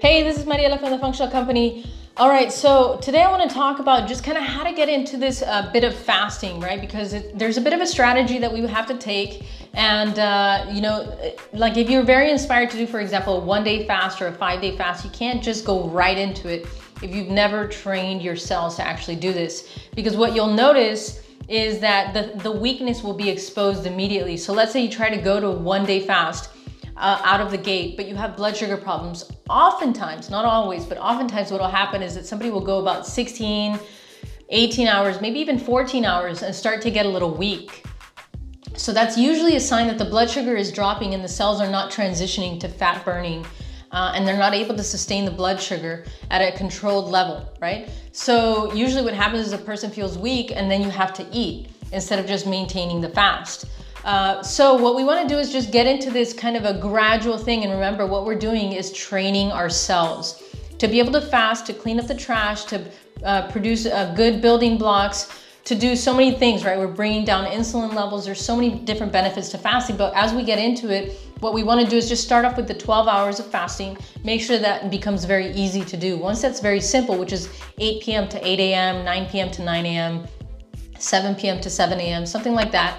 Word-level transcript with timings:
Hey, 0.00 0.22
this 0.22 0.38
is 0.38 0.46
Mariela 0.46 0.80
from 0.80 0.92
the 0.92 0.98
Functional 0.98 1.30
Company. 1.30 1.84
All 2.16 2.30
right, 2.30 2.50
so 2.50 2.98
today 3.02 3.20
I 3.20 3.30
want 3.30 3.46
to 3.46 3.54
talk 3.54 3.80
about 3.80 4.08
just 4.08 4.24
kind 4.24 4.38
of 4.38 4.44
how 4.44 4.64
to 4.64 4.72
get 4.72 4.88
into 4.88 5.18
this 5.18 5.42
uh, 5.42 5.70
bit 5.74 5.84
of 5.84 5.94
fasting, 5.94 6.58
right? 6.58 6.80
Because 6.80 7.12
it, 7.12 7.38
there's 7.38 7.58
a 7.58 7.60
bit 7.60 7.74
of 7.74 7.82
a 7.82 7.86
strategy 7.86 8.38
that 8.38 8.50
we 8.50 8.66
have 8.66 8.86
to 8.86 8.96
take. 8.96 9.44
And, 9.74 10.18
uh, 10.18 10.68
you 10.72 10.80
know, 10.80 11.34
like 11.52 11.76
if 11.76 11.90
you're 11.90 12.02
very 12.02 12.30
inspired 12.30 12.70
to 12.70 12.78
do, 12.78 12.86
for 12.86 13.00
example, 13.00 13.42
a 13.42 13.44
one 13.44 13.62
day 13.62 13.86
fast 13.86 14.22
or 14.22 14.28
a 14.28 14.32
five 14.32 14.62
day 14.62 14.74
fast, 14.74 15.04
you 15.04 15.10
can't 15.10 15.42
just 15.42 15.66
go 15.66 15.86
right 15.90 16.16
into 16.16 16.48
it 16.48 16.66
if 17.02 17.14
you've 17.14 17.28
never 17.28 17.68
trained 17.68 18.22
your 18.22 18.36
cells 18.36 18.76
to 18.76 18.82
actually 18.82 19.16
do 19.16 19.34
this. 19.34 19.78
Because 19.94 20.16
what 20.16 20.34
you'll 20.34 20.54
notice 20.54 21.22
is 21.46 21.78
that 21.80 22.14
the, 22.14 22.38
the 22.38 22.50
weakness 22.50 23.02
will 23.02 23.12
be 23.12 23.28
exposed 23.28 23.84
immediately. 23.84 24.38
So 24.38 24.54
let's 24.54 24.72
say 24.72 24.80
you 24.80 24.90
try 24.90 25.10
to 25.10 25.20
go 25.20 25.40
to 25.40 25.48
a 25.48 25.54
one 25.54 25.84
day 25.84 26.00
fast 26.00 26.48
uh, 26.96 27.20
out 27.22 27.42
of 27.42 27.50
the 27.50 27.58
gate, 27.58 27.98
but 27.98 28.08
you 28.08 28.14
have 28.14 28.34
blood 28.34 28.56
sugar 28.56 28.78
problems. 28.78 29.30
Oftentimes, 29.50 30.30
not 30.30 30.44
always, 30.44 30.84
but 30.84 30.96
oftentimes 30.98 31.50
what 31.50 31.60
will 31.60 31.68
happen 31.68 32.02
is 32.02 32.14
that 32.14 32.24
somebody 32.24 32.52
will 32.52 32.60
go 32.60 32.78
about 32.78 33.04
16, 33.04 33.80
18 34.48 34.86
hours, 34.86 35.20
maybe 35.20 35.40
even 35.40 35.58
14 35.58 36.04
hours 36.04 36.44
and 36.44 36.54
start 36.54 36.80
to 36.82 36.90
get 36.90 37.04
a 37.04 37.08
little 37.08 37.34
weak. 37.34 37.84
So 38.76 38.92
that's 38.92 39.18
usually 39.18 39.56
a 39.56 39.60
sign 39.60 39.88
that 39.88 39.98
the 39.98 40.04
blood 40.04 40.30
sugar 40.30 40.54
is 40.54 40.70
dropping 40.70 41.14
and 41.14 41.24
the 41.24 41.28
cells 41.28 41.60
are 41.60 41.68
not 41.68 41.90
transitioning 41.90 42.60
to 42.60 42.68
fat 42.68 43.04
burning 43.04 43.44
uh, 43.90 44.12
and 44.14 44.24
they're 44.24 44.38
not 44.38 44.54
able 44.54 44.76
to 44.76 44.84
sustain 44.84 45.24
the 45.24 45.32
blood 45.32 45.60
sugar 45.60 46.04
at 46.30 46.40
a 46.40 46.56
controlled 46.56 47.10
level, 47.10 47.52
right? 47.60 47.90
So 48.12 48.72
usually 48.72 49.02
what 49.02 49.14
happens 49.14 49.48
is 49.48 49.52
a 49.52 49.58
person 49.58 49.90
feels 49.90 50.16
weak 50.16 50.52
and 50.54 50.70
then 50.70 50.80
you 50.80 50.90
have 50.90 51.12
to 51.14 51.26
eat 51.32 51.70
instead 51.90 52.20
of 52.20 52.26
just 52.26 52.46
maintaining 52.46 53.00
the 53.00 53.08
fast. 53.08 53.66
Uh, 54.04 54.42
so 54.42 54.74
what 54.74 54.96
we 54.96 55.04
want 55.04 55.28
to 55.28 55.32
do 55.32 55.38
is 55.38 55.52
just 55.52 55.70
get 55.70 55.86
into 55.86 56.10
this 56.10 56.32
kind 56.32 56.56
of 56.56 56.64
a 56.64 56.78
gradual 56.78 57.36
thing 57.36 57.64
and 57.64 57.72
remember 57.72 58.06
what 58.06 58.24
we're 58.24 58.38
doing 58.38 58.72
is 58.72 58.92
training 58.92 59.52
ourselves 59.52 60.42
to 60.78 60.88
be 60.88 60.98
able 60.98 61.12
to 61.12 61.20
fast, 61.20 61.66
to 61.66 61.74
clean 61.74 62.00
up 62.00 62.06
the 62.06 62.14
trash, 62.14 62.64
to 62.64 62.82
uh, 63.24 63.50
produce 63.50 63.84
uh, 63.84 64.14
good 64.16 64.40
building 64.40 64.78
blocks, 64.78 65.30
to 65.64 65.74
do 65.74 65.94
so 65.94 66.14
many 66.14 66.32
things, 66.32 66.64
right? 66.64 66.78
We're 66.78 66.88
bringing 66.88 67.24
down 67.24 67.44
insulin 67.44 67.92
levels. 67.94 68.24
There's 68.24 68.40
so 68.40 68.56
many 68.56 68.70
different 68.70 69.12
benefits 69.12 69.50
to 69.50 69.58
fasting, 69.58 69.98
but 69.98 70.14
as 70.16 70.32
we 70.32 70.42
get 70.42 70.58
into 70.58 70.88
it, 70.88 71.18
what 71.40 71.52
we 71.52 71.62
wanna 71.62 71.86
do 71.86 71.98
is 71.98 72.08
just 72.08 72.24
start 72.24 72.46
off 72.46 72.56
with 72.56 72.66
the 72.66 72.74
12 72.74 73.08
hours 73.08 73.38
of 73.38 73.46
fasting, 73.46 73.98
make 74.24 74.40
sure 74.40 74.58
that 74.58 74.90
becomes 74.90 75.26
very 75.26 75.50
easy 75.52 75.84
to 75.84 75.98
do. 75.98 76.16
Once 76.16 76.40
that's 76.40 76.60
very 76.60 76.80
simple, 76.80 77.18
which 77.18 77.32
is 77.32 77.50
8 77.78 78.02
p.m. 78.02 78.28
to 78.30 78.46
8 78.46 78.58
a.m., 78.58 79.04
9 79.04 79.26
p.m. 79.26 79.50
to 79.50 79.62
9 79.62 79.86
a.m., 79.86 80.26
7 80.98 81.34
p.m. 81.34 81.60
to 81.60 81.68
7 81.68 82.00
a.m., 82.00 82.24
something 82.24 82.54
like 82.54 82.72
that, 82.72 82.98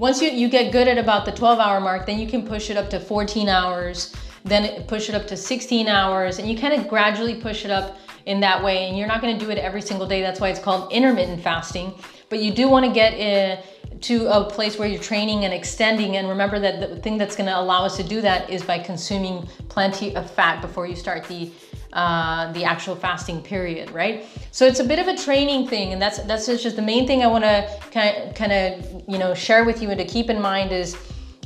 once 0.00 0.22
you, 0.22 0.30
you 0.30 0.48
get 0.48 0.72
good 0.72 0.88
at 0.88 0.96
about 0.96 1.26
the 1.26 1.30
12 1.30 1.58
hour 1.58 1.78
mark, 1.78 2.06
then 2.06 2.18
you 2.18 2.26
can 2.26 2.42
push 2.46 2.70
it 2.70 2.78
up 2.78 2.88
to 2.88 2.98
14 2.98 3.50
hours, 3.50 4.16
then 4.44 4.82
push 4.84 5.10
it 5.10 5.14
up 5.14 5.26
to 5.26 5.36
16 5.36 5.88
hours, 5.88 6.38
and 6.38 6.48
you 6.48 6.56
kind 6.56 6.72
of 6.72 6.88
gradually 6.88 7.34
push 7.34 7.66
it 7.66 7.70
up 7.70 7.98
in 8.24 8.40
that 8.40 8.64
way. 8.64 8.88
And 8.88 8.96
you're 8.96 9.06
not 9.06 9.20
gonna 9.20 9.38
do 9.38 9.50
it 9.50 9.58
every 9.58 9.82
single 9.82 10.06
day. 10.06 10.22
That's 10.22 10.40
why 10.40 10.48
it's 10.48 10.58
called 10.58 10.90
intermittent 10.90 11.42
fasting. 11.42 11.92
But 12.30 12.38
you 12.38 12.50
do 12.50 12.66
wanna 12.66 12.94
get 12.94 13.12
uh, 13.12 13.60
to 14.00 14.26
a 14.28 14.48
place 14.48 14.78
where 14.78 14.88
you're 14.88 15.02
training 15.02 15.44
and 15.44 15.52
extending. 15.52 16.16
And 16.16 16.30
remember 16.30 16.58
that 16.60 16.80
the 16.80 16.96
thing 16.96 17.18
that's 17.18 17.36
gonna 17.36 17.54
allow 17.54 17.84
us 17.84 17.98
to 17.98 18.02
do 18.02 18.22
that 18.22 18.48
is 18.48 18.62
by 18.62 18.78
consuming 18.78 19.46
plenty 19.68 20.16
of 20.16 20.30
fat 20.30 20.62
before 20.62 20.86
you 20.86 20.96
start 20.96 21.24
the 21.24 21.52
uh, 21.92 22.52
the 22.52 22.64
actual 22.64 22.94
fasting 22.94 23.42
period, 23.42 23.90
right? 23.90 24.26
So 24.52 24.66
it's 24.66 24.80
a 24.80 24.84
bit 24.84 24.98
of 24.98 25.08
a 25.08 25.16
training 25.16 25.68
thing, 25.68 25.92
and 25.92 26.00
that's 26.00 26.18
that's 26.22 26.46
just 26.46 26.76
the 26.76 26.82
main 26.82 27.06
thing 27.06 27.22
I 27.22 27.26
want 27.26 27.44
to 27.44 28.32
kind 28.34 28.52
of 28.52 29.02
you 29.08 29.18
know 29.18 29.34
share 29.34 29.64
with 29.64 29.82
you 29.82 29.90
and 29.90 29.98
to 29.98 30.04
keep 30.04 30.30
in 30.30 30.40
mind 30.40 30.72
is 30.72 30.96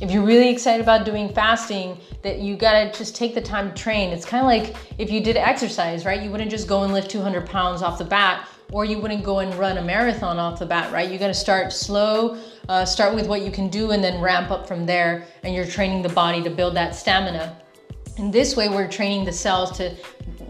if 0.01 0.11
you're 0.11 0.25
really 0.25 0.49
excited 0.49 0.81
about 0.81 1.05
doing 1.05 1.29
fasting, 1.29 1.97
that 2.21 2.39
you 2.39 2.57
gotta 2.57 2.91
just 2.91 3.15
take 3.15 3.33
the 3.33 3.41
time 3.41 3.71
to 3.71 3.75
train. 3.81 4.09
It's 4.09 4.25
kind 4.25 4.41
of 4.41 4.47
like 4.47 4.75
if 4.97 5.09
you 5.09 5.21
did 5.21 5.37
exercise, 5.37 6.05
right? 6.05 6.21
You 6.21 6.29
wouldn't 6.31 6.51
just 6.51 6.67
go 6.67 6.83
and 6.83 6.93
lift 6.93 7.09
200 7.09 7.47
pounds 7.47 7.81
off 7.81 7.97
the 7.97 8.05
bat, 8.05 8.47
or 8.71 8.83
you 8.83 8.99
wouldn't 8.99 9.23
go 9.23 9.39
and 9.39 9.53
run 9.55 9.77
a 9.77 9.81
marathon 9.81 10.37
off 10.37 10.59
the 10.59 10.65
bat, 10.65 10.91
right? 10.91 11.09
You 11.09 11.17
gotta 11.17 11.33
start 11.33 11.71
slow, 11.71 12.37
uh, 12.67 12.83
start 12.83 13.15
with 13.15 13.27
what 13.27 13.41
you 13.41 13.51
can 13.51 13.69
do, 13.69 13.91
and 13.91 14.03
then 14.03 14.21
ramp 14.21 14.51
up 14.51 14.67
from 14.67 14.85
there. 14.85 15.25
And 15.43 15.55
you're 15.55 15.65
training 15.65 16.01
the 16.01 16.09
body 16.09 16.43
to 16.43 16.49
build 16.49 16.75
that 16.75 16.93
stamina. 16.93 17.57
And 18.17 18.33
this 18.33 18.55
way, 18.55 18.69
we're 18.69 18.87
training 18.87 19.25
the 19.25 19.31
cells 19.31 19.77
to 19.77 19.95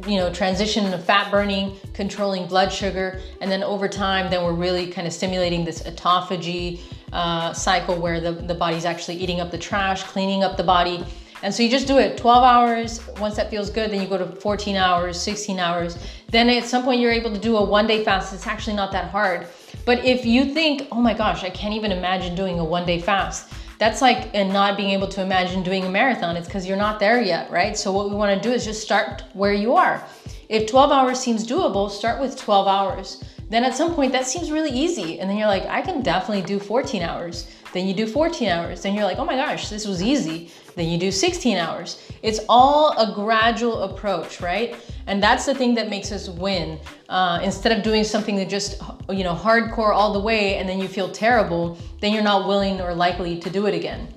you 0.07 0.17
know, 0.17 0.31
transition 0.31 0.89
to 0.91 0.97
fat 0.97 1.31
burning, 1.31 1.75
controlling 1.93 2.47
blood 2.47 2.71
sugar, 2.71 3.19
and 3.41 3.51
then 3.51 3.63
over 3.63 3.87
time, 3.87 4.29
then 4.29 4.43
we're 4.43 4.53
really 4.53 4.87
kind 4.87 5.07
of 5.07 5.13
stimulating 5.13 5.65
this 5.65 5.81
autophagy 5.83 6.79
uh, 7.13 7.53
cycle 7.53 7.95
where 7.95 8.19
the, 8.19 8.31
the 8.31 8.53
body's 8.53 8.85
actually 8.85 9.15
eating 9.15 9.39
up 9.39 9.51
the 9.51 9.57
trash, 9.57 10.03
cleaning 10.03 10.43
up 10.43 10.57
the 10.57 10.63
body. 10.63 11.03
And 11.43 11.53
so 11.53 11.63
you 11.63 11.69
just 11.69 11.87
do 11.87 11.97
it 11.97 12.17
12 12.17 12.43
hours. 12.43 13.07
Once 13.19 13.35
that 13.35 13.49
feels 13.49 13.69
good, 13.69 13.91
then 13.91 14.01
you 14.01 14.07
go 14.07 14.17
to 14.17 14.25
14 14.25 14.75
hours, 14.75 15.21
16 15.21 15.59
hours. 15.59 15.97
Then 16.29 16.49
at 16.49 16.65
some 16.65 16.83
point 16.83 17.01
you're 17.01 17.11
able 17.11 17.31
to 17.31 17.39
do 17.39 17.57
a 17.57 17.63
one 17.63 17.87
day 17.87 18.03
fast. 18.03 18.33
It's 18.33 18.47
actually 18.47 18.75
not 18.75 18.91
that 18.93 19.11
hard. 19.11 19.47
But 19.85 20.03
if 20.03 20.25
you 20.25 20.45
think, 20.53 20.87
oh 20.91 21.01
my 21.01 21.13
gosh, 21.13 21.43
I 21.43 21.49
can't 21.49 21.73
even 21.73 21.91
imagine 21.91 22.35
doing 22.35 22.59
a 22.59 22.65
one 22.65 22.85
day 22.85 22.99
fast, 22.99 23.51
that's 23.77 24.01
like 24.01 24.33
and 24.33 24.51
not 24.51 24.77
being 24.77 24.91
able 24.91 25.07
to 25.09 25.21
imagine 25.21 25.63
doing 25.63 25.85
a 25.85 25.89
marathon. 25.89 26.37
It's 26.37 26.47
because 26.47 26.67
you're 26.67 26.77
not 26.77 26.99
there 26.99 27.21
yet, 27.21 27.51
right? 27.51 27.77
So 27.77 27.91
what 27.91 28.09
we 28.09 28.15
want 28.15 28.41
to 28.41 28.49
do 28.49 28.53
is 28.53 28.63
just 28.65 28.81
start 28.81 29.23
where 29.33 29.53
you 29.53 29.75
are. 29.75 30.03
If 30.47 30.69
12 30.69 30.91
hours 30.91 31.19
seems 31.19 31.45
doable, 31.47 31.89
start 31.89 32.21
with 32.21 32.37
12 32.37 32.67
hours. 32.67 33.23
Then 33.49 33.63
at 33.63 33.75
some 33.75 33.93
point 33.93 34.11
that 34.11 34.25
seems 34.25 34.51
really 34.51 34.71
easy. 34.71 35.19
And 35.19 35.29
then 35.29 35.37
you're 35.37 35.47
like, 35.47 35.65
I 35.65 35.81
can 35.81 36.01
definitely 36.01 36.43
do 36.43 36.59
14 36.59 37.01
hours. 37.01 37.47
Then 37.73 37.87
you 37.87 37.93
do 37.93 38.07
14 38.07 38.49
hours. 38.49 38.81
Then 38.81 38.95
you're 38.95 39.03
like, 39.03 39.19
oh 39.19 39.25
my 39.25 39.35
gosh, 39.35 39.69
this 39.69 39.85
was 39.85 40.01
easy. 40.01 40.49
Then 40.75 40.89
you 40.89 40.97
do 40.97 41.11
16 41.11 41.57
hours. 41.57 42.01
It's 42.23 42.39
all 42.49 42.97
a 42.97 43.13
gradual 43.13 43.83
approach, 43.83 44.41
right? 44.41 44.75
And 45.07 45.21
that's 45.21 45.45
the 45.45 45.53
thing 45.53 45.75
that 45.75 45.89
makes 45.89 46.11
us 46.11 46.27
win. 46.27 46.79
Uh, 47.09 47.39
instead 47.43 47.77
of 47.77 47.83
doing 47.83 48.03
something 48.03 48.35
that 48.37 48.49
just, 48.49 48.81
you 49.09 49.23
know, 49.23 49.35
hardcore 49.35 49.93
all 49.93 50.13
the 50.13 50.19
way 50.19 50.55
and 50.55 50.67
then 50.67 50.79
you 50.79 50.87
feel 50.87 51.11
terrible, 51.11 51.77
then 52.01 52.13
you're 52.13 52.23
not 52.23 52.47
willing 52.47 52.81
or 52.81 52.95
likely 52.95 53.39
to 53.39 53.49
do 53.49 53.67
it 53.67 53.75
again. 53.75 54.07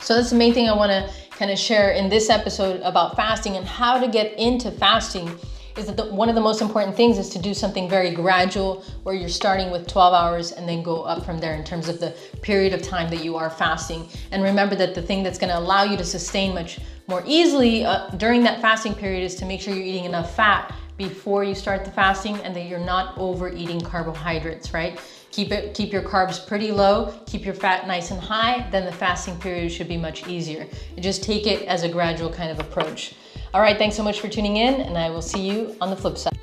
So 0.00 0.14
that's 0.14 0.30
the 0.30 0.36
main 0.36 0.54
thing 0.54 0.68
I 0.68 0.76
wanna 0.76 1.10
kind 1.30 1.50
of 1.50 1.58
share 1.58 1.92
in 1.92 2.08
this 2.08 2.30
episode 2.30 2.80
about 2.82 3.16
fasting 3.16 3.56
and 3.56 3.66
how 3.66 3.98
to 3.98 4.08
get 4.08 4.38
into 4.38 4.70
fasting 4.70 5.30
is 5.76 5.86
that 5.86 5.96
the, 5.96 6.06
one 6.06 6.28
of 6.28 6.34
the 6.34 6.40
most 6.40 6.60
important 6.60 6.96
things 6.96 7.18
is 7.18 7.28
to 7.30 7.38
do 7.38 7.54
something 7.54 7.88
very 7.88 8.10
gradual 8.10 8.82
where 9.02 9.14
you're 9.14 9.28
starting 9.28 9.70
with 9.70 9.86
12 9.86 10.14
hours 10.14 10.52
and 10.52 10.68
then 10.68 10.82
go 10.82 11.02
up 11.02 11.24
from 11.24 11.38
there 11.38 11.54
in 11.54 11.64
terms 11.64 11.88
of 11.88 12.00
the 12.00 12.14
period 12.42 12.72
of 12.72 12.82
time 12.82 13.08
that 13.10 13.24
you 13.24 13.36
are 13.36 13.50
fasting. 13.50 14.08
And 14.30 14.42
remember 14.42 14.74
that 14.76 14.94
the 14.94 15.02
thing 15.02 15.22
that's 15.22 15.38
gonna 15.38 15.58
allow 15.58 15.84
you 15.84 15.96
to 15.96 16.04
sustain 16.04 16.54
much 16.54 16.80
more 17.06 17.22
easily 17.26 17.84
uh, 17.84 18.08
during 18.10 18.42
that 18.44 18.60
fasting 18.60 18.94
period 18.94 19.24
is 19.24 19.34
to 19.36 19.44
make 19.44 19.60
sure 19.60 19.74
you're 19.74 19.84
eating 19.84 20.04
enough 20.04 20.34
fat 20.34 20.74
before 20.96 21.42
you 21.42 21.54
start 21.54 21.84
the 21.84 21.90
fasting 21.90 22.36
and 22.40 22.54
that 22.54 22.66
you're 22.66 22.78
not 22.78 23.16
overeating 23.16 23.80
carbohydrates, 23.80 24.74
right? 24.74 25.00
Keep 25.30 25.50
it, 25.50 25.74
keep 25.74 25.92
your 25.92 26.02
carbs 26.02 26.46
pretty 26.46 26.70
low, 26.72 27.14
keep 27.24 27.44
your 27.44 27.54
fat 27.54 27.86
nice 27.86 28.10
and 28.10 28.20
high, 28.20 28.68
then 28.70 28.84
the 28.84 28.92
fasting 28.92 29.38
period 29.38 29.72
should 29.72 29.88
be 29.88 29.96
much 29.96 30.28
easier. 30.28 30.66
Just 30.98 31.22
take 31.22 31.46
it 31.46 31.66
as 31.66 31.84
a 31.84 31.88
gradual 31.88 32.30
kind 32.30 32.50
of 32.50 32.58
approach. 32.58 33.14
All 33.52 33.60
right, 33.60 33.76
thanks 33.76 33.96
so 33.96 34.04
much 34.04 34.20
for 34.20 34.28
tuning 34.28 34.58
in 34.58 34.80
and 34.80 34.96
I 34.96 35.10
will 35.10 35.22
see 35.22 35.40
you 35.40 35.76
on 35.80 35.90
the 35.90 35.96
flip 35.96 36.16
side. 36.16 36.39